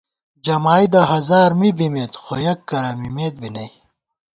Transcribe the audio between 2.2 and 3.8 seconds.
خو یَک کرہ مِمېت بی نئ